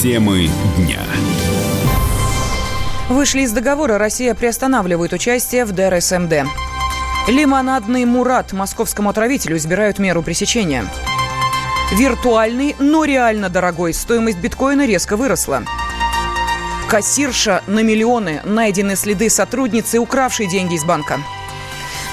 Темы 0.00 0.48
дня. 0.78 0.98
Вышли 3.10 3.42
из 3.42 3.52
договора, 3.52 3.98
Россия 3.98 4.34
приостанавливает 4.34 5.12
участие 5.12 5.66
в 5.66 5.72
ДРСМД. 5.72 6.46
Лимонадный 7.28 8.06
Мурат 8.06 8.54
московскому 8.54 9.10
отравителю 9.10 9.58
избирают 9.58 9.98
меру 9.98 10.22
пресечения. 10.22 10.86
Виртуальный, 11.92 12.76
но 12.78 13.04
реально 13.04 13.50
дорогой. 13.50 13.92
Стоимость 13.92 14.38
биткоина 14.38 14.86
резко 14.86 15.18
выросла. 15.18 15.64
Кассирша 16.88 17.62
на 17.66 17.80
миллионы. 17.80 18.40
Найдены 18.44 18.96
следы 18.96 19.28
сотрудницы, 19.28 19.98
укравшей 19.98 20.46
деньги 20.46 20.76
из 20.76 20.84
банка. 20.84 21.20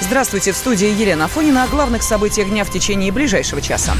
Здравствуйте, 0.02 0.52
в 0.52 0.58
студии 0.58 0.90
Елена 0.90 1.26
Афонина 1.26 1.64
о 1.64 1.68
главных 1.68 2.04
событиях 2.04 2.50
дня 2.50 2.66
в 2.66 2.70
течение 2.70 3.14
ближайшего 3.14 3.62
часа. 3.62 3.94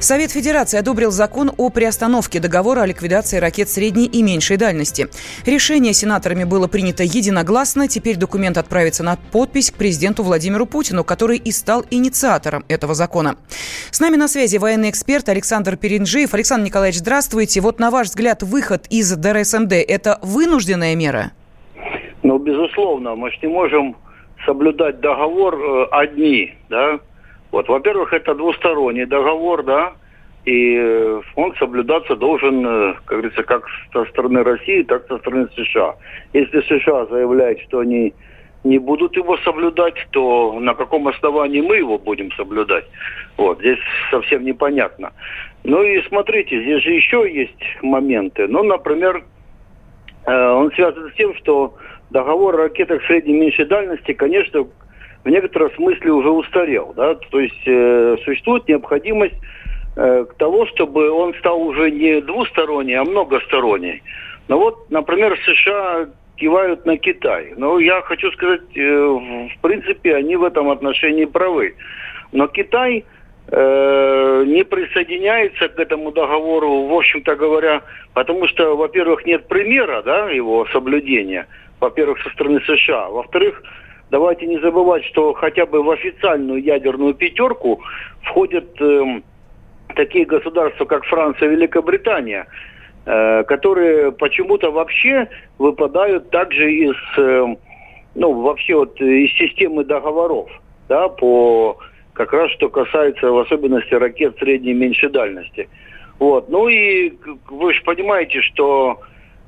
Совет 0.00 0.30
Федерации 0.30 0.78
одобрил 0.78 1.10
закон 1.10 1.50
о 1.58 1.68
приостановке 1.68 2.40
договора 2.40 2.80
о 2.80 2.86
ликвидации 2.86 3.36
ракет 3.36 3.68
средней 3.68 4.06
и 4.06 4.22
меньшей 4.22 4.56
дальности. 4.56 5.08
Решение 5.44 5.92
сенаторами 5.92 6.44
было 6.44 6.68
принято 6.68 7.02
единогласно. 7.02 7.86
Теперь 7.86 8.16
документ 8.16 8.56
отправится 8.56 9.04
на 9.04 9.18
подпись 9.30 9.70
к 9.70 9.74
президенту 9.74 10.22
Владимиру 10.22 10.64
Путину, 10.64 11.04
который 11.04 11.36
и 11.36 11.52
стал 11.52 11.84
инициатором 11.90 12.64
этого 12.68 12.94
закона. 12.94 13.36
С 13.90 14.00
нами 14.00 14.16
на 14.16 14.26
связи 14.26 14.56
военный 14.56 14.88
эксперт 14.88 15.28
Александр 15.28 15.76
Перинжиев. 15.76 16.32
Александр 16.32 16.64
Николаевич, 16.64 17.00
здравствуйте. 17.00 17.60
Вот 17.60 17.78
на 17.78 17.90
ваш 17.90 18.06
взгляд, 18.06 18.42
выход 18.42 18.86
из 18.88 19.14
ДРСМД– 19.14 19.72
это 19.86 20.18
вынужденная 20.22 20.96
мера? 20.96 21.32
Ну, 22.22 22.38
безусловно, 22.38 23.16
мы 23.16 23.30
же 23.30 23.36
не 23.42 23.48
можем 23.48 23.96
соблюдать 24.46 25.00
договор 25.00 25.54
э, 25.54 25.86
одни, 25.90 26.54
да, 26.70 27.00
вот, 27.52 27.68
во-первых, 27.68 28.12
это 28.12 28.34
двусторонний 28.34 29.06
договор, 29.06 29.62
да, 29.62 29.92
и 30.44 30.76
э, 30.76 31.20
он 31.36 31.54
соблюдаться 31.56 32.16
должен, 32.16 32.66
э, 32.66 32.94
как 33.04 33.18
говорится, 33.18 33.42
как 33.42 33.64
со 33.92 34.04
стороны 34.06 34.42
России, 34.42 34.82
так 34.82 35.04
и 35.04 35.08
со 35.08 35.18
стороны 35.18 35.48
США. 35.54 35.96
Если 36.32 36.60
США 36.62 37.06
заявляет, 37.06 37.60
что 37.62 37.80
они 37.80 38.14
не 38.64 38.78
будут 38.78 39.16
его 39.16 39.36
соблюдать, 39.38 39.94
то 40.10 40.58
на 40.60 40.74
каком 40.74 41.08
основании 41.08 41.60
мы 41.60 41.76
его 41.76 41.98
будем 41.98 42.30
соблюдать? 42.32 42.84
Вот, 43.36 43.58
здесь 43.60 43.78
совсем 44.10 44.44
непонятно. 44.44 45.12
Ну 45.64 45.82
и 45.82 46.02
смотрите, 46.08 46.62
здесь 46.62 46.82
же 46.82 46.92
еще 46.92 47.30
есть 47.30 47.82
моменты. 47.82 48.46
Ну, 48.48 48.62
например, 48.62 49.24
э, 50.24 50.50
он 50.52 50.72
связан 50.72 51.10
с 51.10 51.14
тем, 51.14 51.34
что 51.34 51.74
договор 52.10 52.54
о 52.54 52.62
ракетах 52.64 53.04
средней 53.04 53.34
и 53.34 53.40
меньшей 53.40 53.66
дальности, 53.66 54.12
конечно, 54.12 54.66
в 55.24 55.28
некотором 55.28 55.70
смысле 55.72 56.12
уже 56.12 56.30
устарел. 56.30 56.92
Да? 56.96 57.14
То 57.14 57.40
есть 57.40 57.62
э, 57.66 58.16
существует 58.24 58.66
необходимость 58.68 59.36
э, 59.96 60.24
того, 60.38 60.66
чтобы 60.66 61.10
он 61.10 61.34
стал 61.34 61.60
уже 61.62 61.90
не 61.90 62.20
двусторонний, 62.20 62.94
а 62.94 63.04
многосторонний. 63.04 64.02
Ну 64.48 64.58
вот, 64.58 64.90
например, 64.90 65.38
США 65.44 66.08
кивают 66.36 66.86
на 66.86 66.96
Китай. 66.96 67.52
Но 67.56 67.78
я 67.78 68.00
хочу 68.00 68.32
сказать, 68.32 68.62
э, 68.74 68.80
в 68.80 69.60
принципе, 69.60 70.16
они 70.16 70.36
в 70.36 70.44
этом 70.44 70.70
отношении 70.70 71.26
правы. 71.26 71.74
Но 72.32 72.46
Китай 72.48 73.04
э, 73.48 74.44
не 74.46 74.64
присоединяется 74.64 75.68
к 75.68 75.78
этому 75.78 76.12
договору, 76.12 76.86
в 76.86 76.94
общем-то 76.94 77.36
говоря, 77.36 77.82
потому 78.14 78.48
что, 78.48 78.74
во-первых, 78.76 79.26
нет 79.26 79.48
примера 79.48 80.02
да, 80.02 80.30
его 80.30 80.66
соблюдения, 80.72 81.46
во-первых, 81.78 82.22
со 82.22 82.30
стороны 82.30 82.60
США, 82.60 83.08
во-вторых, 83.08 83.62
давайте 84.10 84.46
не 84.46 84.58
забывать, 84.58 85.04
что 85.04 85.32
хотя 85.32 85.66
бы 85.66 85.82
в 85.82 85.90
официальную 85.90 86.62
ядерную 86.62 87.14
пятерку 87.14 87.80
входят 88.22 88.80
э, 88.80 89.20
такие 89.94 90.24
государства, 90.24 90.84
как 90.84 91.04
Франция 91.04 91.48
и 91.48 91.52
Великобритания, 91.52 92.46
э, 93.06 93.44
которые 93.44 94.12
почему-то 94.12 94.70
вообще 94.70 95.28
выпадают 95.58 96.30
также 96.30 96.72
из, 96.72 96.96
э, 97.18 97.54
ну, 98.14 98.40
вообще 98.40 98.76
вот 98.76 99.00
из 99.00 99.30
системы 99.36 99.84
договоров, 99.84 100.50
да, 100.88 101.08
по 101.08 101.78
как 102.12 102.32
раз 102.32 102.50
что 102.50 102.68
касается 102.68 103.30
в 103.30 103.38
особенности 103.38 103.94
ракет 103.94 104.36
средней 104.38 104.72
и 104.72 104.74
меньшей 104.74 105.08
дальности. 105.08 105.68
Вот. 106.18 106.50
Ну 106.50 106.68
и 106.68 107.14
вы 107.48 107.72
же 107.72 107.82
понимаете, 107.82 108.42
что 108.42 109.00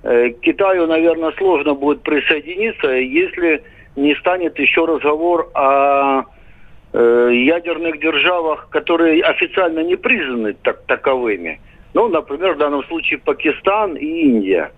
э, 0.04 0.30
Китаю, 0.40 0.86
наверное, 0.86 1.32
сложно 1.32 1.74
будет 1.74 2.02
присоединиться, 2.02 2.88
если 2.88 3.62
не 3.96 4.14
станет 4.16 4.58
еще 4.58 4.84
разговор 4.84 5.50
о 5.54 6.22
э, 6.92 7.30
ядерных 7.32 8.00
державах, 8.00 8.68
которые 8.70 9.22
официально 9.22 9.80
не 9.80 9.96
признаны 9.96 10.54
так, 10.62 10.82
таковыми. 10.86 11.60
Ну, 11.94 12.08
например, 12.08 12.54
в 12.54 12.58
данном 12.58 12.84
случае 12.84 13.18
Пакистан 13.18 13.96
и 13.96 14.06
Индия. 14.06 14.72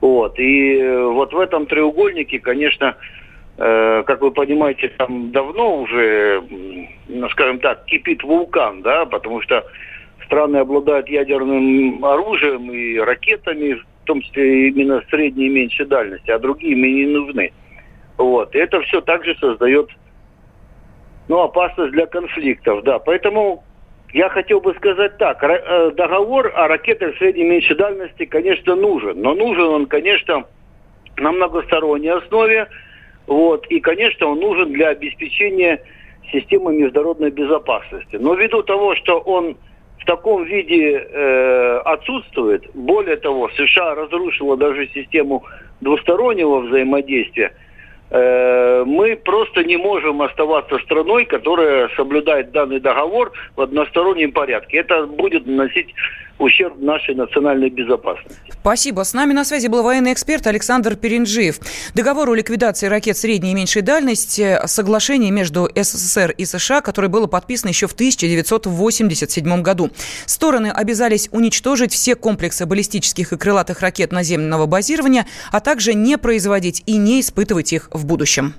Вот. 0.00 0.38
И 0.38 0.76
э, 0.76 1.04
вот 1.04 1.32
в 1.32 1.38
этом 1.38 1.66
треугольнике, 1.66 2.38
конечно, 2.38 2.96
э, 3.58 4.02
как 4.06 4.20
вы 4.20 4.30
понимаете, 4.30 4.88
там 4.96 5.32
давно 5.32 5.80
уже, 5.82 6.42
ну, 7.08 7.28
скажем 7.30 7.58
так, 7.58 7.84
кипит 7.86 8.22
вулкан, 8.22 8.82
да, 8.82 9.04
потому 9.04 9.42
что 9.42 9.64
страны 10.24 10.58
обладают 10.58 11.08
ядерным 11.08 12.04
оружием 12.04 12.70
и 12.70 12.98
ракетами, 12.98 13.72
в 13.72 14.04
том 14.04 14.22
числе 14.22 14.68
именно 14.68 15.02
средней 15.10 15.46
и 15.46 15.50
меньшей 15.50 15.86
дальности, 15.86 16.30
а 16.30 16.38
другие 16.38 16.72
им 16.72 16.82
не 16.82 17.06
нужны. 17.06 17.52
Вот. 18.20 18.54
И 18.54 18.58
это 18.58 18.82
все 18.82 19.00
также 19.00 19.34
создает 19.36 19.88
ну, 21.28 21.40
опасность 21.40 21.92
для 21.92 22.04
конфликтов. 22.04 22.84
Да. 22.84 22.98
Поэтому 22.98 23.64
я 24.12 24.28
хотел 24.28 24.60
бы 24.60 24.74
сказать 24.74 25.16
так. 25.16 25.42
Э, 25.42 25.90
договор 25.92 26.52
о 26.54 26.68
ракетах 26.68 27.16
средней 27.16 27.44
и 27.44 27.48
меньшей 27.48 27.76
дальности, 27.76 28.26
конечно, 28.26 28.76
нужен. 28.76 29.22
Но 29.22 29.34
нужен 29.34 29.64
он, 29.64 29.86
конечно, 29.86 30.44
на 31.16 31.32
многосторонней 31.32 32.10
основе. 32.10 32.68
Вот. 33.26 33.66
И, 33.68 33.80
конечно, 33.80 34.26
он 34.26 34.40
нужен 34.40 34.70
для 34.72 34.88
обеспечения 34.88 35.82
системы 36.30 36.74
международной 36.74 37.30
безопасности. 37.30 38.16
Но 38.16 38.34
ввиду 38.34 38.62
того, 38.62 38.96
что 38.96 39.18
он 39.18 39.56
в 39.98 40.04
таком 40.04 40.44
виде 40.44 40.92
э, 40.92 41.80
отсутствует, 41.86 42.68
более 42.74 43.16
того, 43.16 43.48
США 43.56 43.94
разрушила 43.94 44.58
даже 44.58 44.88
систему 44.88 45.42
двустороннего 45.80 46.58
взаимодействия– 46.58 47.54
мы 48.10 49.16
просто 49.24 49.62
не 49.62 49.76
можем 49.76 50.20
оставаться 50.22 50.78
страной, 50.80 51.24
которая 51.26 51.88
соблюдает 51.96 52.50
данный 52.50 52.80
договор 52.80 53.32
в 53.54 53.60
одностороннем 53.60 54.32
порядке. 54.32 54.78
Это 54.78 55.06
будет 55.06 55.46
наносить 55.46 55.94
ущерб 56.40 56.80
нашей 56.80 57.14
национальной 57.14 57.70
безопасности. 57.70 58.40
Спасибо. 58.60 59.04
С 59.04 59.14
нами 59.14 59.32
на 59.32 59.44
связи 59.44 59.68
был 59.68 59.82
военный 59.82 60.12
эксперт 60.12 60.46
Александр 60.46 60.96
Перинджиев. 60.96 61.60
Договор 61.94 62.30
о 62.30 62.34
ликвидации 62.34 62.86
ракет 62.86 63.16
средней 63.16 63.52
и 63.52 63.54
меньшей 63.54 63.82
дальности, 63.82 64.58
соглашение 64.66 65.30
между 65.30 65.70
СССР 65.74 66.34
и 66.36 66.44
США, 66.44 66.80
которое 66.80 67.08
было 67.08 67.26
подписано 67.26 67.68
еще 67.68 67.86
в 67.86 67.92
1987 67.92 69.62
году. 69.62 69.90
Стороны 70.26 70.68
обязались 70.68 71.28
уничтожить 71.30 71.92
все 71.92 72.14
комплексы 72.14 72.66
баллистических 72.66 73.32
и 73.32 73.36
крылатых 73.36 73.80
ракет 73.80 74.10
наземного 74.10 74.66
базирования, 74.66 75.26
а 75.52 75.60
также 75.60 75.94
не 75.94 76.16
производить 76.18 76.82
и 76.86 76.96
не 76.96 77.20
испытывать 77.20 77.72
их 77.72 77.88
в 77.92 78.06
будущем. 78.06 78.54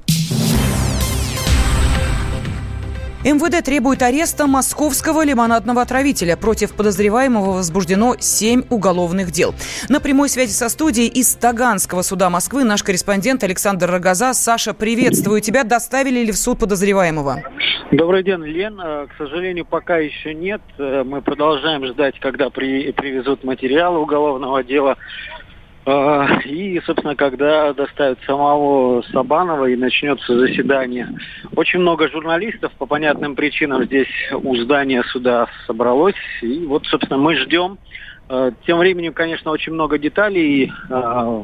МВД 3.24 3.64
требует 3.64 4.02
ареста 4.02 4.48
московского 4.48 5.24
лимонадного 5.24 5.84
отравителя. 5.84 6.36
Против 6.36 6.76
подозреваемого 6.76 7.52
возбуждено 7.52 8.16
семь 8.20 8.64
уголовных 8.72 9.30
дел. 9.30 9.54
На 9.90 10.00
прямой 10.00 10.28
связи 10.28 10.54
со 10.54 10.70
студией 10.70 11.08
из 11.08 11.36
Таганского 11.36 12.02
суда 12.02 12.32
Москвы 12.32 12.64
наш 12.64 12.82
корреспондент 12.82 13.44
Александр 13.44 13.92
Рогоза. 13.92 14.34
Саша, 14.34 14.74
приветствую 14.74 15.40
тебя. 15.42 15.64
Доставили 15.64 16.26
ли 16.26 16.32
в 16.32 16.38
суд 16.38 16.58
подозреваемого? 16.58 17.44
Добрый 17.92 18.24
день, 18.24 18.44
Лен. 18.44 18.80
Э, 18.80 19.06
к 19.06 19.18
сожалению, 19.20 19.66
пока 19.66 19.98
еще 19.98 20.34
нет. 20.34 20.62
Э, 20.80 21.04
мы 21.06 21.22
продолжаем 21.22 21.86
ждать, 21.86 22.20
когда 22.20 22.50
при, 22.50 22.92
привезут 22.92 23.44
материалы 23.44 24.00
уголовного 24.00 24.64
дела. 24.64 24.98
А, 25.84 26.40
и, 26.46 26.80
собственно, 26.86 27.16
когда 27.16 27.74
доставят 27.74 28.20
самого 28.26 29.02
Сабанова 29.12 29.66
и 29.66 29.76
начнется 29.76 30.38
заседание. 30.38 31.10
Очень 31.56 31.80
много 31.80 32.08
журналистов 32.10 32.72
по 32.78 32.86
понятным 32.86 33.36
причинам 33.36 33.86
здесь 33.86 34.08
у 34.32 34.56
здания 34.58 35.04
суда 35.04 35.48
собралось. 35.66 36.16
И 36.42 36.66
вот, 36.66 36.86
собственно, 36.86 37.18
мы 37.18 37.36
ждем. 37.36 37.80
А, 38.30 38.52
тем 38.66 38.78
временем, 38.78 39.14
конечно, 39.14 39.50
очень 39.50 39.74
много 39.74 39.98
деталей 39.98 40.72
а, 40.90 41.44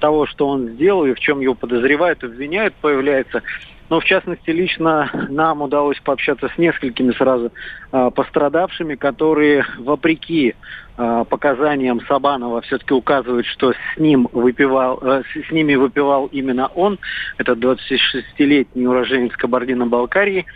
того, 0.00 0.26
что 0.26 0.48
он 0.48 0.70
сделал 0.70 1.06
и 1.06 1.14
в 1.14 1.20
чем 1.20 1.40
его 1.40 1.54
подозревают, 1.54 2.24
обвиняют, 2.24 2.74
появляется. 2.80 3.42
Но, 3.88 4.00
в 4.00 4.04
частности, 4.04 4.50
лично 4.50 5.10
нам 5.28 5.62
удалось 5.62 5.98
пообщаться 6.00 6.48
с 6.48 6.58
несколькими 6.58 7.12
сразу 7.12 7.52
э, 7.92 8.10
пострадавшими, 8.14 8.96
которые, 8.96 9.64
вопреки 9.78 10.54
э, 10.96 11.24
показаниям 11.28 12.00
Сабанова, 12.06 12.62
все-таки 12.62 12.94
указывают, 12.94 13.46
что 13.46 13.72
с, 13.72 13.98
ним 13.98 14.28
выпивал, 14.32 14.98
э, 15.02 15.22
с, 15.48 15.52
ними 15.52 15.76
выпивал 15.76 16.26
именно 16.26 16.66
он. 16.68 16.98
Это 17.38 17.52
26-летний 17.52 18.86
уроженец 18.86 19.32
Кабардино-Балкарии. 19.36 20.46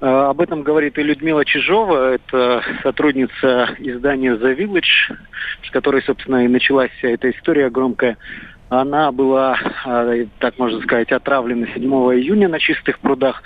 Об 0.00 0.40
этом 0.40 0.62
говорит 0.62 0.96
и 0.96 1.02
Людмила 1.02 1.44
Чижова, 1.44 2.14
это 2.14 2.62
сотрудница 2.82 3.68
издания 3.78 4.32
The 4.34 4.56
Village, 4.56 5.14
с 5.62 5.70
которой, 5.70 6.02
собственно, 6.02 6.42
и 6.46 6.48
началась 6.48 6.90
вся 6.92 7.08
эта 7.10 7.30
история 7.30 7.68
громкая. 7.68 8.16
Она 8.70 9.12
была, 9.12 9.58
так 10.38 10.58
можно 10.58 10.80
сказать, 10.80 11.12
отравлена 11.12 11.66
7 11.74 11.82
июня 11.82 12.48
на 12.48 12.58
чистых 12.58 12.98
прудах. 13.00 13.42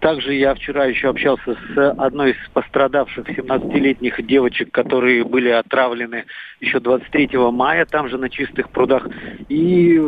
Также 0.00 0.34
я 0.34 0.54
вчера 0.54 0.84
еще 0.84 1.08
общался 1.08 1.56
с 1.74 1.90
одной 1.98 2.30
из 2.30 2.36
пострадавших 2.52 3.28
17-летних 3.28 4.24
девочек, 4.26 4.70
которые 4.70 5.24
были 5.24 5.48
отравлены 5.48 6.24
еще 6.60 6.78
23 6.78 7.30
мая, 7.50 7.84
там 7.84 8.08
же 8.08 8.16
на 8.16 8.30
чистых 8.30 8.70
прудах. 8.70 9.06
И 9.48 10.00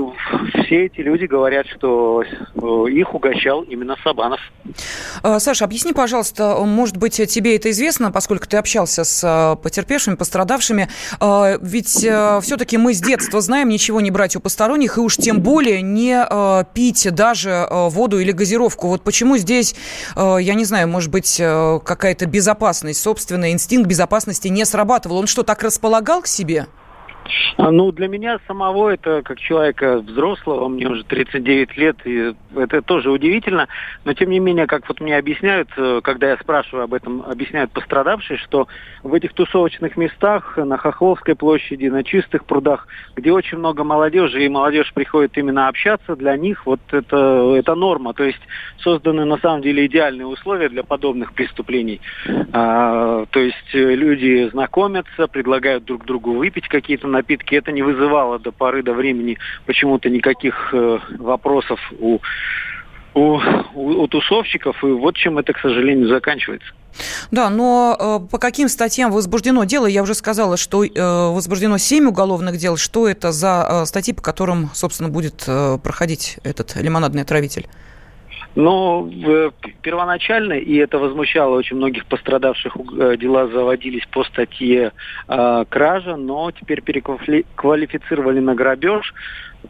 все 0.55 0.87
эти 0.87 1.01
люди 1.01 1.25
говорят, 1.25 1.67
что 1.67 2.23
э, 2.23 2.91
их 2.91 3.15
угощал 3.15 3.63
именно 3.63 3.97
Сабанов. 4.03 4.41
А, 5.23 5.39
Саша, 5.41 5.65
объясни, 5.65 5.93
пожалуйста, 5.93 6.57
может 6.65 6.97
быть, 6.97 7.17
тебе 7.29 7.57
это 7.57 7.71
известно, 7.71 8.13
поскольку 8.13 8.49
ты 8.49 8.57
общался 8.57 9.05
с 9.05 9.25
э, 9.25 9.61
потерпевшими, 9.61 10.15
пострадавшими. 10.15 10.89
А, 11.21 11.57
ведь 11.61 12.05
э, 12.05 12.41
все-таки 12.43 12.79
мы 12.79 12.95
с 12.95 13.01
детства 13.01 13.41
знаем 13.41 13.70
ничего 13.71 14.03
не 14.03 14.11
брать 14.11 14.37
у 14.37 14.41
посторонних, 14.41 14.99
и 14.99 15.01
уж 15.01 15.17
тем 15.17 15.41
более 15.41 15.81
не 15.81 16.27
пить 16.75 17.09
даже 17.15 17.67
воду 17.71 18.19
или 18.21 18.33
газировку. 18.33 18.89
Вот 18.89 19.03
почему 19.03 19.39
здесь 19.39 19.75
Э, 20.17 20.37
я 20.41 20.55
не 20.55 20.65
знаю, 20.65 20.89
может 20.89 21.11
быть, 21.11 21.37
э, 21.39 21.81
какая-то 21.85 22.27
безопасность, 22.27 23.01
собственный 23.01 23.53
инстинкт 23.53 23.89
безопасности 23.89 24.49
не 24.49 24.65
срабатывал. 24.65 25.19
Он 25.19 25.27
что, 25.27 25.43
так 25.43 25.63
располагал 25.63 26.23
к 26.23 26.27
себе? 26.27 26.67
А, 27.57 27.71
ну, 27.71 27.93
для 27.93 28.09
меня 28.09 28.39
самого 28.47 28.91
это, 28.91 29.23
как 29.23 29.39
человека 29.39 29.99
взрослого, 29.99 30.69
мне 30.69 30.89
уже 30.89 31.05
39 31.05 31.77
лет, 31.77 31.97
и 32.05 32.35
это 32.57 32.83
тоже 32.83 33.11
удивительно, 33.11 33.69
но 34.05 34.13
тем 34.15 34.31
не 34.31 34.39
менее, 34.39 34.67
как 34.67 34.89
вот 34.89 35.01
мне 35.01 35.17
объясняют, 35.17 35.69
э, 35.77 36.01
когда 36.03 36.31
я 36.31 36.37
спрашиваю 36.39 36.85
об 36.85 36.95
этом, 36.95 37.23
объясняют 37.23 37.71
пострадавшие, 37.73 38.39
что 38.39 38.69
в 39.03 39.13
этих 39.15 39.35
тусовочных 39.35 39.97
местах, 39.97 40.57
на 40.57 40.77
Хохловской 40.77 41.35
площади, 41.35 41.87
на 41.87 42.05
чистых 42.05 42.45
прудах, 42.45 42.87
где 43.17 43.33
очень 43.33 43.59
много 43.59 43.85
молодежи, 43.85 44.45
и 44.45 44.49
молодежь 44.49 44.93
приходит 44.95 45.37
именно 45.37 45.69
общаться, 45.69 46.17
для 46.17 46.37
них 46.37 46.67
вот 46.67 46.81
это, 46.91 47.55
это 47.57 47.75
норма, 47.75 48.15
то 48.15 48.25
есть 48.25 48.41
созданы 48.79 49.25
на 49.25 49.39
самом 49.39 49.63
деле 49.63 49.87
идеальные 49.87 50.27
условия 50.27 50.69
для 50.69 50.83
подобных 50.83 51.33
преступлений. 51.33 52.01
А, 52.53 53.27
то 53.27 53.41
есть 53.41 53.73
люди 53.73 54.49
знакомятся, 54.51 55.27
предлагают 55.27 55.85
друг 55.85 56.05
другу 56.05 56.33
выпить 56.33 56.69
какие-то 56.69 57.07
напитки, 57.07 57.20
это 57.29 57.73
не 57.73 57.83
вызывало 57.83 58.39
до 58.39 58.53
поры 58.53 58.83
до 58.83 58.93
времени 58.93 59.39
почему-то 59.67 60.09
никаких 60.09 60.71
э, 60.73 60.99
вопросов 61.19 61.81
у, 61.99 62.19
у, 63.15 63.41
у, 63.75 64.03
у 64.03 64.07
тусовщиков, 64.07 64.83
и 64.85 64.87
вот 64.87 65.17
чем 65.17 65.39
это, 65.39 65.53
к 65.53 65.59
сожалению, 65.59 66.09
заканчивается. 66.09 66.73
Да, 67.31 67.51
но 67.51 67.97
э, 67.99 68.31
по 68.31 68.39
каким 68.39 68.69
статьям 68.69 69.13
возбуждено 69.13 69.65
дело? 69.65 69.87
Я 69.87 70.03
уже 70.03 70.15
сказала, 70.15 70.57
что 70.57 70.85
э, 70.85 70.91
возбуждено 70.97 71.79
7 71.79 72.09
уголовных 72.09 72.57
дел. 72.57 72.77
Что 72.77 73.09
это 73.09 73.33
за 73.33 73.67
э, 73.69 73.87
статьи, 73.87 74.13
по 74.13 74.23
которым, 74.23 74.71
собственно, 74.75 75.09
будет 75.09 75.45
э, 75.47 75.79
проходить 75.83 76.39
этот 76.43 76.75
лимонадный 76.77 77.23
отравитель? 77.23 77.69
Но 78.57 79.09
э, 79.11 79.51
первоначально, 79.81 80.55
и 80.55 80.77
это 80.77 80.99
возмущало 80.99 81.57
очень 81.57 81.77
многих 81.77 82.07
пострадавших, 82.07 82.77
э, 82.77 83.17
дела 83.17 83.47
заводились 83.47 84.07
по 84.11 84.25
статье 84.25 84.93
э, 85.29 85.65
кража, 85.69 86.17
но 86.17 86.51
теперь 86.51 86.83
переквалифицировали 86.83 88.41
на 88.41 88.55
грабеж. 88.55 89.15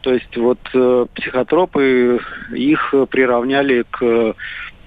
То 0.00 0.14
есть 0.14 0.34
вот 0.36 0.60
э, 0.72 1.06
психотропы, 1.14 2.20
их 2.54 2.94
приравняли 3.10 3.84
к, 3.90 4.34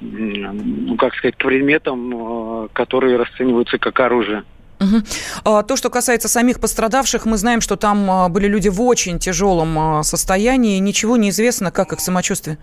ну, 0.01 0.95
как 0.97 1.13
сказать, 1.15 1.35
к 1.35 1.43
предметам, 1.43 2.65
э, 2.65 2.67
которые 2.73 3.17
расцениваются 3.17 3.77
как 3.77 3.99
оружие. 3.99 4.43
Угу. 4.79 5.63
То, 5.63 5.75
что 5.77 5.89
касается 5.89 6.27
самих 6.27 6.59
пострадавших, 6.59 7.25
мы 7.25 7.37
знаем, 7.37 7.61
что 7.61 7.77
там 7.77 8.09
а, 8.11 8.27
были 8.27 8.47
люди 8.47 8.67
в 8.67 8.81
очень 8.81 9.17
тяжелом 9.17 10.03
состоянии. 10.03 10.77
Ничего 10.79 11.15
не 11.15 11.29
известно, 11.29 11.71
как 11.71 11.93
их 11.93 12.01
самочувствие. 12.01 12.57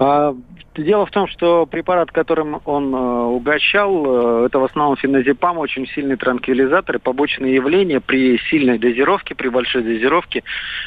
А, 0.00 0.32
дело 0.76 1.06
в 1.06 1.10
том, 1.10 1.26
что 1.26 1.66
препарат, 1.66 2.12
которым 2.12 2.60
он 2.64 2.94
э, 2.94 2.98
угощал, 2.98 4.42
э, 4.42 4.46
это 4.46 4.60
в 4.60 4.64
основном 4.64 4.96
феназепам, 4.96 5.58
очень 5.58 5.88
сильный 5.88 6.16
транквилизатор, 6.16 6.96
и 6.96 7.00
побочные 7.00 7.56
явления 7.56 8.00
при 8.00 8.38
сильной 8.48 8.78
дозировке, 8.78 9.34
при 9.34 9.48
большой 9.48 9.82
дозировке, 9.82 10.44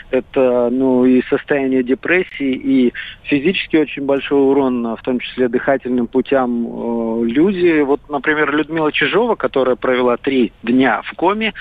это 0.10 0.70
ну, 0.72 1.04
и 1.04 1.22
состояние 1.24 1.84
депрессии, 1.84 2.54
и 2.54 2.94
физически 3.24 3.76
очень 3.76 4.06
большой 4.06 4.40
урон, 4.40 4.96
в 4.96 5.02
том 5.04 5.20
числе 5.20 5.50
дыхательным 5.50 6.08
путям 6.08 6.66
э, 6.66 7.26
люди. 7.26 7.82
Вот, 7.82 8.00
например, 8.08 8.56
Людмила 8.56 8.94
Чижова, 8.94 9.36
которая 9.36 9.76
провела 9.76 10.16
три 10.16 10.54
дня 10.64 11.02
в 11.02 11.14
коме, 11.16 11.54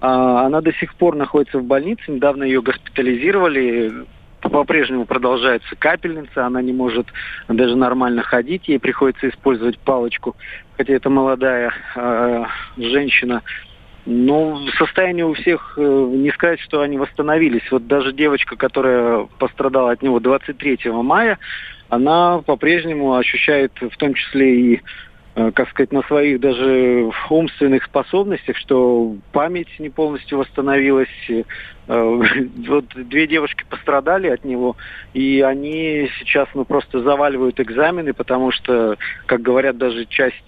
а, 0.00 0.46
она 0.46 0.60
до 0.60 0.72
сих 0.74 0.94
пор 0.94 1.16
находится 1.16 1.58
в 1.58 1.64
больнице, 1.64 2.02
недавно 2.08 2.44
ее 2.44 2.62
госпитализировали, 2.62 4.06
по-прежнему 4.48 5.04
продолжается 5.04 5.74
капельница, 5.76 6.46
она 6.46 6.62
не 6.62 6.72
может 6.72 7.06
даже 7.48 7.76
нормально 7.76 8.22
ходить, 8.22 8.68
ей 8.68 8.78
приходится 8.78 9.28
использовать 9.28 9.78
палочку, 9.78 10.36
хотя 10.76 10.94
это 10.94 11.10
молодая 11.10 11.72
э, 11.94 12.44
женщина. 12.76 13.42
Но 14.04 14.60
состояние 14.78 15.26
у 15.26 15.34
всех, 15.34 15.74
э, 15.76 15.80
не 15.82 16.30
сказать, 16.30 16.60
что 16.60 16.80
они 16.80 16.96
восстановились. 16.96 17.68
Вот 17.72 17.86
даже 17.88 18.12
девочка, 18.12 18.56
которая 18.56 19.26
пострадала 19.38 19.90
от 19.90 20.02
него 20.02 20.20
23 20.20 20.78
мая, 21.02 21.38
она 21.88 22.40
по-прежнему 22.46 23.14
ощущает 23.14 23.72
в 23.80 23.96
том 23.96 24.14
числе 24.14 24.60
и 24.74 24.82
как 25.54 25.68
сказать, 25.68 25.92
на 25.92 26.02
своих 26.02 26.40
даже 26.40 27.10
умственных 27.28 27.84
способностях, 27.84 28.56
что 28.56 29.16
память 29.32 29.68
не 29.78 29.90
полностью 29.90 30.38
восстановилась. 30.38 31.08
Э, 31.28 31.42
вот 32.68 32.86
две 32.94 33.26
девушки 33.26 33.64
пострадали 33.68 34.28
от 34.28 34.44
него, 34.44 34.76
и 35.12 35.42
они 35.42 36.10
сейчас 36.18 36.48
ну, 36.54 36.64
просто 36.64 37.02
заваливают 37.02 37.60
экзамены, 37.60 38.14
потому 38.14 38.50
что, 38.50 38.96
как 39.26 39.42
говорят, 39.42 39.76
даже 39.76 40.06
часть 40.06 40.42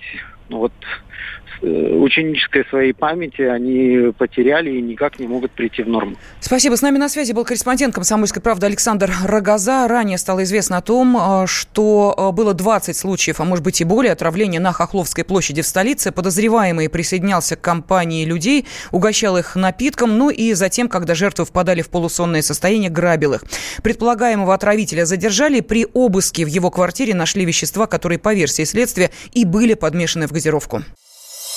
ну, 0.49 0.59
вот 0.59 0.73
Э, 0.83 1.38
ученической 1.63 2.65
своей 2.67 2.93
памяти 2.93 3.43
они 3.43 4.13
потеряли 4.13 4.71
и 4.71 4.81
никак 4.81 5.19
не 5.19 5.27
могут 5.27 5.51
прийти 5.53 5.83
в 5.83 5.89
норму. 5.89 6.17
Спасибо. 6.41 6.77
С 6.77 6.83
нами 6.83 6.99
на 6.99 7.09
связи 7.09 7.33
был 7.33 7.45
корреспондент 7.45 7.95
«Комсомольской 7.95 8.43
правды» 8.43 8.67
Александр 8.67 9.13
Рогоза. 9.25 9.89
Ранее 9.89 10.19
стало 10.19 10.45
известно 10.45 10.79
о 10.79 10.83
том, 10.83 11.17
э, 11.17 11.47
что 11.47 12.15
э, 12.17 12.33
было 12.33 12.55
20 12.55 12.97
случаев, 12.97 13.41
а 13.41 13.45
может 13.45 13.65
быть 13.65 13.81
и 13.81 13.85
более, 13.85 14.13
отравления 14.13 14.61
на 14.61 14.73
Хохловской 14.73 15.25
площади 15.25 15.63
в 15.63 15.67
столице. 15.67 16.13
Подозреваемый 16.13 16.89
присоединялся 16.89 17.57
к 17.57 17.61
компании 17.61 18.25
людей, 18.25 18.67
угощал 18.93 19.37
их 19.37 19.57
напитком, 19.57 20.17
ну 20.17 20.31
и 20.31 20.53
затем, 20.55 20.89
когда 20.89 21.15
жертвы 21.15 21.45
впадали 21.45 21.83
в 21.83 21.91
полусонное 21.91 22.43
состояние, 22.43 22.91
грабил 22.91 23.35
их. 23.35 23.45
Предполагаемого 23.83 24.55
отравителя 24.55 25.05
задержали. 25.05 25.61
При 25.61 25.87
обыске 25.93 26.45
в 26.45 26.49
его 26.49 26.71
квартире 26.71 27.15
нашли 27.15 27.45
вещества, 27.45 27.87
которые, 27.87 28.19
по 28.19 28.35
версии 28.35 28.65
следствия, 28.65 29.11
и 29.33 29.45
были 29.45 29.75
подмешаны 29.75 30.27
в 30.27 30.33
газировку. 30.33 30.83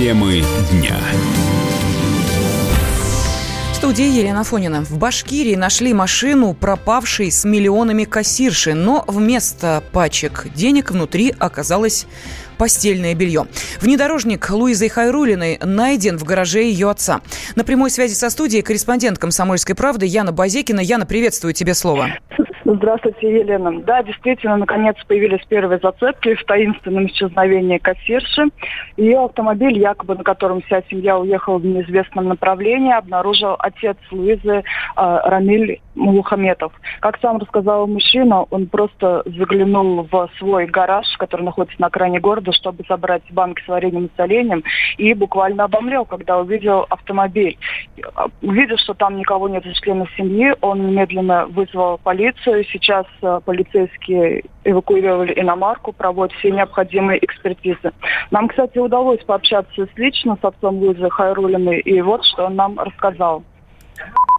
Темы 0.00 0.42
дня. 0.72 0.96
В 3.70 3.76
студии 3.76 4.06
Елена 4.06 4.44
Фонина. 4.44 4.82
В 4.82 4.96
Башкирии 4.96 5.56
нашли 5.56 5.92
машину, 5.92 6.54
пропавшей 6.54 7.30
с 7.30 7.44
миллионами 7.44 8.04
кассирши, 8.04 8.72
но 8.72 9.04
вместо 9.06 9.82
пачек 9.92 10.46
денег 10.54 10.90
внутри 10.90 11.34
оказалось 11.38 12.06
постельное 12.56 13.14
белье. 13.14 13.46
Внедорожник 13.82 14.48
Луизы 14.48 14.88
Хайрулиной 14.88 15.58
найден 15.62 16.16
в 16.16 16.24
гараже 16.24 16.62
ее 16.62 16.88
отца. 16.88 17.20
На 17.54 17.62
прямой 17.62 17.90
связи 17.90 18.14
со 18.14 18.30
студией 18.30 18.62
корреспондент 18.62 19.18
«Комсомольской 19.18 19.74
правды» 19.74 20.06
Яна 20.06 20.32
Базекина. 20.32 20.80
Яна, 20.80 21.04
приветствую 21.04 21.52
тебе 21.52 21.74
слово. 21.74 22.08
Здравствуйте, 22.72 23.40
Елена. 23.40 23.80
Да, 23.80 24.00
действительно, 24.04 24.56
наконец 24.56 24.94
появились 25.08 25.44
первые 25.48 25.80
зацепки 25.82 26.36
в 26.36 26.44
таинственном 26.44 27.06
исчезновении 27.06 27.78
кассирши. 27.78 28.44
Ее 28.96 29.24
автомобиль, 29.24 29.76
якобы 29.76 30.14
на 30.14 30.22
котором 30.22 30.62
вся 30.62 30.80
семья 30.88 31.18
уехала 31.18 31.58
в 31.58 31.64
неизвестном 31.64 32.28
направлении, 32.28 32.92
обнаружил 32.92 33.56
отец 33.58 33.96
Луизы 34.12 34.58
э, 34.58 34.62
Рамиль 34.96 35.80
Мухаметов. 36.00 36.72
Как 37.00 37.18
сам 37.20 37.38
рассказал 37.38 37.86
мужчина, 37.86 38.44
он 38.50 38.66
просто 38.66 39.22
заглянул 39.26 40.08
в 40.10 40.30
свой 40.38 40.66
гараж, 40.66 41.06
который 41.18 41.42
находится 41.42 41.80
на 41.80 41.88
окраине 41.88 42.20
города, 42.20 42.52
чтобы 42.52 42.84
забрать 42.88 43.22
банки 43.30 43.62
с 43.64 43.68
вареньем 43.68 44.06
и 44.06 44.16
соленьем, 44.16 44.64
и 44.96 45.12
буквально 45.14 45.64
обомлел, 45.64 46.04
когда 46.04 46.38
увидел 46.38 46.86
автомобиль. 46.88 47.58
Увидев, 48.42 48.78
что 48.80 48.94
там 48.94 49.16
никого 49.16 49.48
нет 49.48 49.64
из 49.66 49.78
членов 49.80 50.08
семьи, 50.16 50.54
он 50.60 50.86
немедленно 50.86 51.46
вызвал 51.46 51.98
полицию, 51.98 52.64
Сейчас 52.72 53.06
э, 53.22 53.40
полицейские 53.44 54.44
эвакуировали 54.64 55.38
иномарку, 55.38 55.92
проводят 55.92 56.36
все 56.38 56.50
необходимые 56.50 57.22
экспертизы. 57.24 57.92
Нам, 58.30 58.48
кстати, 58.48 58.78
удалось 58.78 59.22
пообщаться 59.24 59.86
с 59.86 59.98
лично 59.98 60.38
с 60.40 60.44
отцом 60.44 60.78
Луизы 60.78 61.10
Хайрулиной, 61.10 61.80
и 61.80 62.00
вот 62.00 62.24
что 62.24 62.46
он 62.46 62.56
нам 62.56 62.78
рассказал. 62.78 63.42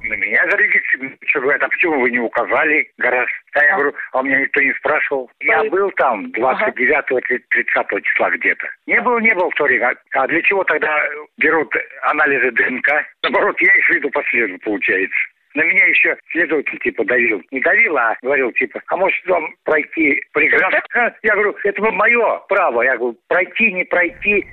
На 0.03 0.15
меня 0.15 0.43
зарегистрировали. 0.49 1.17
Что 1.25 1.41
говорят, 1.41 1.63
а 1.63 1.69
почему 1.69 1.99
вы 2.01 2.11
не 2.11 2.19
указали 2.19 2.89
гараж? 2.97 3.29
А 3.53 3.63
я 3.63 3.73
говорю, 3.75 3.93
а 4.13 4.19
у 4.19 4.23
меня 4.23 4.39
никто 4.39 4.61
не 4.61 4.73
спрашивал. 4.73 5.29
Я 5.41 5.63
был 5.65 5.91
там 5.91 6.25
29-30 6.27 8.01
числа 8.01 8.29
где-то. 8.31 8.67
Не 8.87 8.99
был, 9.01 9.19
не 9.19 9.33
был 9.35 9.49
в 9.49 9.55
то 9.55 9.65
время. 9.65 9.95
А 10.13 10.27
для 10.27 10.41
чего 10.41 10.63
тогда 10.63 10.91
берут 11.37 11.73
анализы 12.03 12.51
ДНК? 12.51 13.05
Наоборот, 13.23 13.61
я 13.61 13.73
их 13.73 13.89
виду 13.89 14.09
последую, 14.09 14.59
получается. 14.59 15.17
На 15.53 15.63
меня 15.63 15.85
еще 15.85 16.17
следователь 16.31 16.79
типа 16.79 17.03
давил. 17.03 17.41
Не 17.51 17.59
давил, 17.59 17.97
а 17.97 18.15
говорил 18.21 18.51
типа, 18.53 18.81
а 18.87 18.97
может 18.97 19.25
вам 19.27 19.53
пройти 19.65 20.23
преграду? 20.33 20.77
Я 21.23 21.33
говорю, 21.33 21.55
это 21.63 21.81
мое 21.81 22.37
право. 22.47 22.81
Я 22.81 22.97
говорю, 22.97 23.17
пройти, 23.27 23.71
не 23.73 23.83
пройти. 23.83 24.45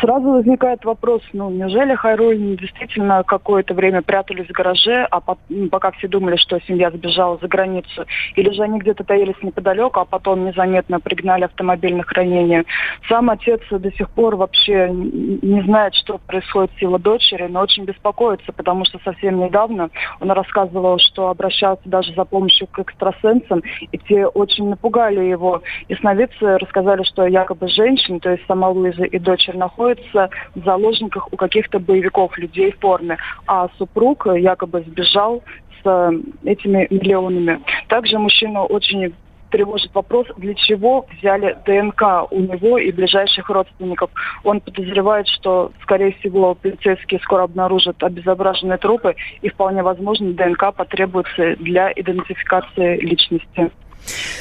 Сразу 0.00 0.30
возникает 0.30 0.84
вопрос, 0.84 1.22
ну, 1.32 1.48
неужели 1.48 1.94
Хайрулин 1.94 2.56
действительно 2.56 3.22
какое-то 3.24 3.72
время 3.72 4.02
прятались 4.02 4.46
в 4.46 4.52
гараже, 4.52 5.06
а 5.10 5.20
по, 5.20 5.38
ну, 5.48 5.68
пока 5.68 5.90
все 5.92 6.06
думали, 6.06 6.36
что 6.36 6.60
семья 6.60 6.90
сбежала 6.90 7.38
за 7.40 7.48
границу, 7.48 8.04
или 8.34 8.50
же 8.50 8.62
они 8.62 8.78
где-то 8.78 9.04
таились 9.04 9.40
неподалеку, 9.42 10.00
а 10.00 10.04
потом 10.04 10.44
незаметно 10.44 11.00
пригнали 11.00 11.44
автомобиль 11.44 11.94
на 11.96 12.02
хранение. 12.02 12.64
Сам 13.08 13.30
отец 13.30 13.60
до 13.70 13.90
сих 13.92 14.10
пор 14.10 14.36
вообще 14.36 14.90
не 14.90 15.62
знает, 15.62 15.94
что 15.94 16.18
происходит 16.18 16.72
с 16.76 16.82
его 16.82 16.98
дочерью, 16.98 17.50
но 17.50 17.60
очень 17.60 17.84
беспокоится, 17.84 18.52
потому 18.52 18.84
что 18.84 18.98
совсем 19.02 19.38
недавно 19.38 19.88
он 20.20 20.30
рассказывал, 20.30 20.98
что 20.98 21.28
обращался 21.28 21.82
даже 21.86 22.12
за 22.12 22.24
помощью 22.24 22.66
к 22.66 22.78
экстрасенсам, 22.80 23.62
и 23.92 23.98
те 23.98 24.26
очень 24.26 24.68
напугали 24.68 25.20
его. 25.20 25.62
И 25.88 25.94
сновидцы 25.94 26.58
рассказали, 26.58 27.02
что 27.04 27.26
якобы 27.26 27.68
женщина, 27.68 28.20
то 28.20 28.30
есть 28.30 28.44
сама 28.46 28.68
Луиза 28.68 29.04
и 29.04 29.18
дочерь 29.18 29.56
находятся 29.56 29.85
находится 29.86 30.30
в 30.54 30.64
заложниках 30.64 31.32
у 31.32 31.36
каких-то 31.36 31.78
боевиков, 31.78 32.36
людей 32.38 32.72
в 32.72 32.78
форме, 32.78 33.18
а 33.46 33.68
супруг 33.78 34.26
якобы 34.26 34.82
сбежал 34.86 35.42
с 35.82 35.86
э, 35.86 36.10
этими 36.44 36.86
миллионами. 36.90 37.60
Также 37.88 38.18
мужчину 38.18 38.64
очень 38.64 39.14
тревожит 39.50 39.94
вопрос, 39.94 40.26
для 40.36 40.54
чего 40.54 41.06
взяли 41.16 41.56
ДНК 41.64 42.26
у 42.30 42.40
него 42.40 42.78
и 42.78 42.90
ближайших 42.90 43.48
родственников. 43.48 44.10
Он 44.42 44.60
подозревает, 44.60 45.28
что, 45.28 45.70
скорее 45.82 46.12
всего, 46.14 46.54
полицейские 46.56 47.20
скоро 47.20 47.44
обнаружат 47.44 48.02
обезображенные 48.02 48.78
трупы, 48.78 49.14
и 49.42 49.48
вполне 49.48 49.82
возможно 49.82 50.32
ДНК 50.32 50.74
потребуется 50.74 51.54
для 51.60 51.92
идентификации 51.92 52.98
личности. 52.98 53.70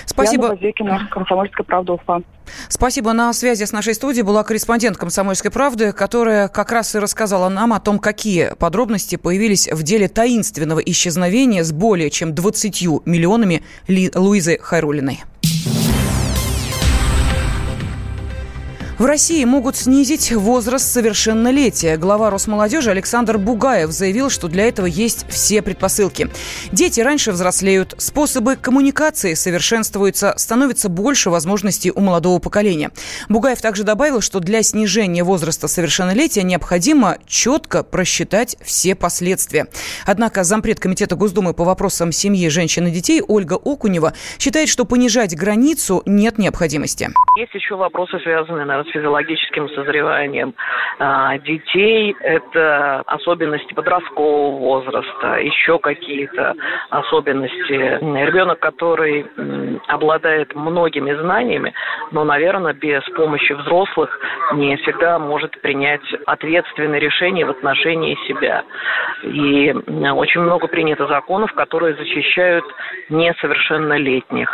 Спасибо. 0.05 0.45
Яна 0.45 0.55
Базекина, 0.55 1.07
Комсомольская 1.11 1.65
правда, 1.65 1.93
Уфа. 1.93 2.21
Спасибо. 2.69 3.13
На 3.13 3.33
связи 3.33 3.63
с 3.63 3.71
нашей 3.71 3.93
студией 3.93 4.23
была 4.23 4.43
корреспондент 4.43 4.97
«Комсомольской 4.97 5.51
правды», 5.51 5.91
которая 5.91 6.47
как 6.47 6.71
раз 6.71 6.95
и 6.95 6.99
рассказала 6.99 7.49
нам 7.49 7.73
о 7.73 7.79
том, 7.79 7.99
какие 7.99 8.53
подробности 8.57 9.15
появились 9.15 9.67
в 9.71 9.83
деле 9.83 10.07
таинственного 10.07 10.79
исчезновения 10.79 11.63
с 11.63 11.71
более 11.71 12.09
чем 12.09 12.33
20 12.33 13.05
миллионами 13.05 13.63
Ли 13.87 14.11
Луизы 14.13 14.57
Хайрулиной. 14.61 15.23
В 18.97 19.03
России 19.03 19.43
могут 19.43 19.75
снизить 19.75 20.31
возраст 20.31 20.89
совершеннолетия. 20.89 21.97
Глава 21.97 22.29
Росмолодежи 22.29 22.91
Александр 22.91 23.37
Бугаев 23.37 23.91
заявил, 23.91 24.29
что 24.29 24.47
для 24.47 24.69
этого 24.69 24.85
есть 24.85 25.29
все 25.29 25.61
предпосылки. 25.61 26.29
Дети 26.71 27.01
раньше 27.01 27.33
взрослеют, 27.33 27.93
способы 27.97 28.55
коммуникации 28.55 29.33
совершенствуются, 29.33 30.33
становится 30.37 30.87
больше 30.87 31.29
возможностей 31.29 31.91
у 31.91 31.99
молодого 31.99 32.39
поколения. 32.39 32.91
Бугаев 33.27 33.61
также 33.61 33.83
добавил, 33.83 34.21
что 34.21 34.39
для 34.39 34.63
снижения 34.63 35.25
возраста 35.25 35.67
совершеннолетия 35.67 36.43
необходимо 36.43 37.17
четко 37.27 37.83
просчитать 37.83 38.55
все 38.63 38.95
последствия. 38.95 39.67
Однако 40.05 40.45
зампред 40.45 40.79
Комитета 40.79 41.17
Госдумы 41.17 41.53
по 41.53 41.65
вопросам 41.65 42.13
семьи, 42.13 42.47
женщин 42.47 42.87
и 42.87 42.91
детей 42.91 43.21
Ольга 43.27 43.55
Окунева 43.55 44.13
считает, 44.39 44.69
что 44.69 44.85
понижать 44.85 45.35
границу 45.35 46.01
нет 46.05 46.37
необходимости. 46.37 47.09
Есть 47.37 47.53
еще 47.53 47.75
вопросы, 47.75 48.17
связанные, 48.23 48.63
наверное, 48.63 48.84
физиологическим 48.91 49.69
созреванием 49.69 50.53
а, 50.99 51.37
детей, 51.39 52.15
это 52.19 53.01
особенности 53.05 53.73
подросткового 53.73 54.57
возраста, 54.57 55.37
еще 55.39 55.79
какие-то 55.79 56.53
особенности. 56.89 57.99
Ребенок, 58.25 58.59
который 58.59 59.25
обладает 59.87 60.55
многими 60.55 61.13
знаниями, 61.13 61.73
но, 62.11 62.23
наверное, 62.23 62.73
без 62.73 63.03
помощи 63.15 63.53
взрослых 63.53 64.19
не 64.53 64.75
всегда 64.77 65.19
может 65.19 65.59
принять 65.61 66.01
ответственное 66.25 66.99
решение 66.99 67.45
в 67.45 67.49
отношении 67.49 68.17
себя. 68.27 68.63
И 69.23 69.73
очень 70.11 70.41
много 70.41 70.67
принято 70.67 71.07
законов, 71.07 71.51
которые 71.53 71.95
защищают 71.95 72.65
несовершеннолетних. 73.09 74.49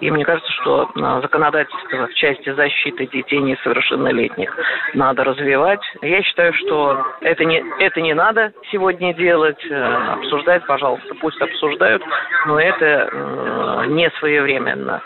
И 0.00 0.10
мне 0.10 0.24
кажется, 0.24 0.50
что 0.60 0.90
а, 0.96 1.20
законодательство 1.20 2.06
в 2.06 2.14
части 2.14 2.52
защиты 2.52 3.06
детей 3.06 3.38
несовершеннолетних 3.38 3.75
несовершеннолетних 3.76 4.56
надо 4.94 5.24
развивать. 5.24 5.80
Я 6.02 6.22
считаю, 6.22 6.52
что 6.54 7.04
это 7.20 7.44
не, 7.44 7.62
это 7.80 8.00
не 8.00 8.14
надо 8.14 8.52
сегодня 8.70 9.14
делать. 9.14 9.62
Э, 9.70 10.12
обсуждать, 10.14 10.66
пожалуйста, 10.66 11.14
пусть 11.20 11.40
обсуждают, 11.40 12.02
но 12.46 12.58
это 12.58 13.08
э, 13.12 13.84
не 13.88 14.10
своевременно. 14.18 15.02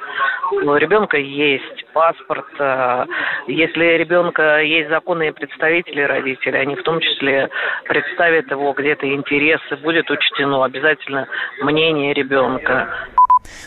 У 0.52 0.74
ребенка 0.74 1.16
есть 1.16 1.84
паспорт. 1.92 2.46
Э, 2.58 3.06
если 3.46 3.96
ребенка 3.96 4.60
есть 4.60 4.88
законные 4.88 5.32
представители 5.32 6.02
родителей, 6.02 6.60
они 6.60 6.76
в 6.76 6.82
том 6.82 7.00
числе 7.00 7.48
представят 7.86 8.50
его 8.50 8.72
где-то 8.72 9.12
интересы, 9.12 9.76
будет 9.76 10.10
учтено 10.10 10.64
обязательно 10.64 11.26
мнение 11.62 12.14
ребенка. 12.14 12.88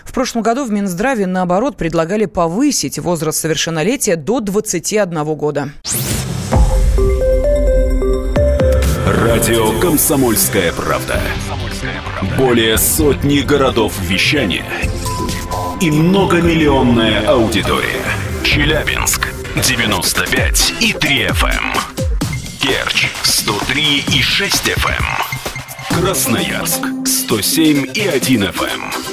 В 0.06 0.13
прошлом 0.13 0.42
году 0.42 0.65
в 0.65 0.72
Минздраве, 0.72 1.25
наоборот, 1.25 1.77
предлагали 1.77 2.25
повысить 2.25 3.00
возраст 3.00 3.39
совершеннолетия 3.39 4.15
до 4.15 4.39
21 4.39 5.24
года. 5.36 5.70
Радио 9.06 9.80
«Комсомольская 9.80 10.72
правда». 10.74 11.20
Более 12.38 12.77
сотни 12.77 13.39
городов 13.39 13.94
вещания 14.01 14.65
и 15.82 15.92
многомиллионная 15.92 17.27
аудитория. 17.27 18.01
Челябинск 18.44 19.27
95 19.56 20.74
и 20.80 20.94
3 20.94 21.27
FM. 21.27 21.77
Керчь 22.62 23.08
103 23.24 24.06
и 24.15 24.22
6 24.22 24.70
FM. 24.70 24.89
Эм. 24.89 26.01
Красноярск 26.01 26.86
107 27.06 27.92
и 27.94 28.08
1 28.08 28.44
FM. 28.44 29.12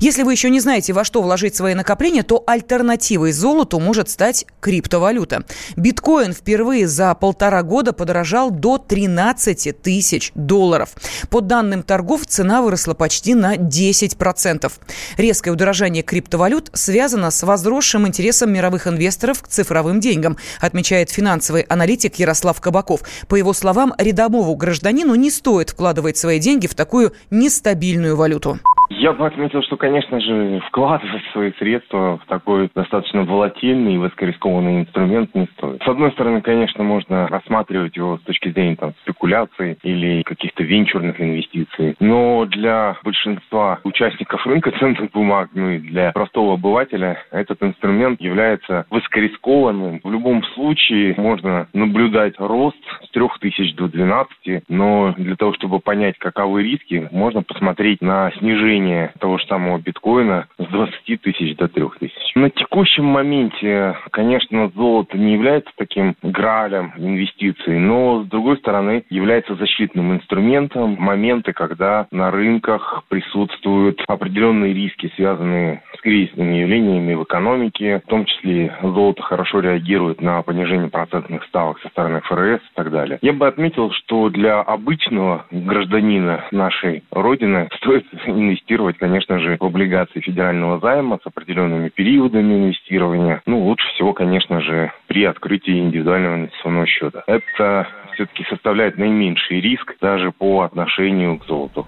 Если 0.00 0.22
вы 0.22 0.32
еще 0.32 0.48
не 0.48 0.60
знаете, 0.60 0.92
во 0.92 1.04
что 1.04 1.22
вложить 1.22 1.56
свои 1.56 1.74
накопления, 1.74 2.22
то 2.22 2.44
альтернативой 2.46 3.32
золоту 3.32 3.80
может 3.80 4.08
стать 4.08 4.46
криптовалюта. 4.60 5.44
Биткоин 5.76 6.32
впервые 6.32 6.86
за 6.86 7.14
полтора 7.14 7.62
года 7.62 7.92
подорожал 7.92 8.50
до 8.50 8.78
13 8.78 9.82
тысяч 9.82 10.30
долларов. 10.34 10.90
По 11.30 11.40
данным 11.40 11.82
торгов, 11.82 12.26
цена 12.26 12.62
выросла 12.62 12.94
почти 12.94 13.34
на 13.34 13.56
10%. 13.56 14.72
Резкое 15.16 15.50
удорожание 15.50 16.02
криптовалют 16.04 16.70
связано 16.74 17.30
с 17.30 17.42
возросшим 17.42 18.06
интересом 18.06 18.52
мировых 18.52 18.86
инвесторов 18.86 19.42
к 19.42 19.48
цифровым 19.48 19.98
деньгам, 19.98 20.36
отмечает 20.60 21.10
финансовый 21.10 21.62
аналитик 21.62 22.16
Ярослав 22.16 22.60
Кабаков. 22.60 23.02
По 23.26 23.34
его 23.34 23.52
словам, 23.52 23.94
рядовому 23.98 24.54
гражданину 24.54 25.16
не 25.16 25.30
стоит 25.30 25.70
вкладывать 25.70 26.16
свои 26.16 26.38
деньги 26.38 26.68
в 26.68 26.74
такую 26.74 27.12
нестабильную 27.30 28.16
валюту. 28.16 28.60
Я 28.90 29.12
бы 29.12 29.26
отметил, 29.26 29.62
что, 29.62 29.76
конечно 29.76 30.18
же, 30.20 30.60
вкладывать 30.68 31.22
свои 31.32 31.52
средства 31.58 32.18
в 32.18 32.26
такой 32.26 32.70
достаточно 32.74 33.22
волатильный 33.22 33.94
и 33.94 33.98
высокорискованный 33.98 34.80
инструмент 34.80 35.34
не 35.34 35.46
стоит. 35.56 35.82
С 35.82 35.88
одной 35.88 36.10
стороны, 36.12 36.40
конечно, 36.40 36.82
можно 36.84 37.28
рассматривать 37.28 37.96
его 37.96 38.16
с 38.18 38.22
точки 38.22 38.50
зрения 38.50 38.76
там, 38.76 38.94
спекуляций 39.02 39.78
или 39.82 40.22
каких-то 40.22 40.62
венчурных 40.64 41.20
инвестиций, 41.20 41.96
но 42.00 42.46
для 42.46 42.96
большинства 43.04 43.78
участников 43.84 44.46
рынка 44.46 44.72
ценных 44.78 45.10
бумаг, 45.10 45.50
ну 45.54 45.70
и 45.70 45.78
для 45.78 46.12
простого 46.12 46.54
обывателя, 46.54 47.22
этот 47.30 47.62
инструмент 47.62 48.20
является 48.20 48.86
высокорискованным. 48.90 50.00
В 50.02 50.10
любом 50.10 50.42
случае 50.54 51.14
можно 51.18 51.68
наблюдать 51.74 52.34
рост 52.38 52.76
с 53.04 53.10
3000 53.10 53.74
до 53.74 53.88
12, 53.88 54.62
но 54.68 55.14
для 55.16 55.36
того, 55.36 55.52
чтобы 55.54 55.78
понять, 55.80 56.16
каковы 56.18 56.62
риски, 56.62 57.08
можно 57.12 57.42
посмотреть 57.42 58.00
на 58.00 58.30
снижение 58.38 58.77
снижение 58.78 59.12
того 59.18 59.38
же 59.38 59.46
самого 59.46 59.78
биткоина 59.78 60.46
с 60.58 60.66
20 60.66 61.22
тысяч 61.22 61.56
до 61.56 61.68
3 61.68 61.84
тысяч. 62.00 62.34
На 62.34 62.50
текущем 62.50 63.04
моменте, 63.04 63.96
конечно, 64.10 64.70
золото 64.74 65.18
не 65.18 65.34
является 65.34 65.70
таким 65.76 66.14
гралем 66.22 66.92
инвестиций, 66.96 67.78
но, 67.78 68.22
с 68.22 68.26
другой 68.26 68.56
стороны, 68.58 69.04
является 69.10 69.54
защитным 69.54 70.14
инструментом 70.14 70.96
в 70.96 71.00
моменты, 71.00 71.52
когда 71.52 72.06
на 72.10 72.30
рынках 72.30 73.04
присутствуют 73.08 74.02
определенные 74.06 74.72
риски, 74.72 75.10
связанные 75.16 75.82
с 75.96 76.00
кризисными 76.00 76.56
явлениями 76.56 77.14
в 77.14 77.24
экономике. 77.24 78.00
В 78.06 78.08
том 78.08 78.24
числе 78.24 78.76
золото 78.82 79.22
хорошо 79.22 79.60
реагирует 79.60 80.20
на 80.20 80.42
понижение 80.42 80.88
процентных 80.88 81.44
ставок 81.44 81.80
со 81.80 81.88
стороны 81.88 82.20
ФРС 82.20 82.60
и 82.60 82.74
так 82.74 82.90
далее. 82.90 83.18
Я 83.22 83.32
бы 83.32 83.46
отметил, 83.46 83.90
что 83.92 84.28
для 84.28 84.60
обычного 84.60 85.46
гражданина 85.50 86.44
нашей 86.52 87.02
Родины 87.10 87.68
стоит 87.78 88.06
инвестировать 88.26 88.67
инвестировать, 88.68 88.98
конечно 88.98 89.38
же, 89.38 89.56
в 89.58 89.64
облигации 89.64 90.20
федерального 90.20 90.78
займа 90.80 91.18
с 91.22 91.26
определенными 91.26 91.88
периодами 91.88 92.54
инвестирования. 92.54 93.42
Ну, 93.46 93.64
лучше 93.64 93.86
всего, 93.94 94.12
конечно 94.12 94.60
же, 94.60 94.92
при 95.06 95.24
открытии 95.24 95.78
индивидуального 95.78 96.36
инвестиционного 96.36 96.86
счета. 96.86 97.22
Это 97.26 97.88
все-таки 98.14 98.44
составляет 98.50 98.98
наименьший 98.98 99.60
риск 99.60 99.94
даже 100.00 100.32
по 100.32 100.62
отношению 100.62 101.38
к 101.38 101.46
золоту. 101.46 101.86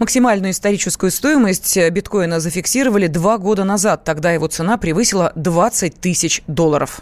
Максимальную 0.00 0.50
историческую 0.50 1.10
стоимость 1.10 1.78
биткоина 1.92 2.40
зафиксировали 2.40 3.06
два 3.06 3.38
года 3.38 3.64
назад. 3.64 4.04
Тогда 4.04 4.32
его 4.32 4.48
цена 4.48 4.78
превысила 4.78 5.32
20 5.36 6.00
тысяч 6.00 6.42
долларов. 6.48 7.00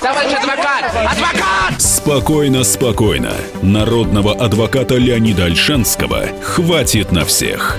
Товарищ 0.00 0.32
адвокат! 0.32 0.84
Адвокат! 0.94 1.80
Спокойно, 1.80 2.64
спокойно. 2.64 3.32
Народного 3.62 4.32
адвоката 4.32 4.96
Леонида 4.96 5.46
Альшанского 5.46 6.26
хватит 6.42 7.12
на 7.12 7.24
всех. 7.24 7.78